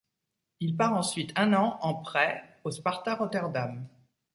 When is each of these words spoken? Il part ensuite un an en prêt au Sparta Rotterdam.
Il 0.61 0.75
part 0.75 0.93
ensuite 0.95 1.31
un 1.35 1.53
an 1.53 1.77
en 1.83 1.93
prêt 1.93 2.55
au 2.63 2.71
Sparta 2.71 3.13
Rotterdam. 3.13 3.87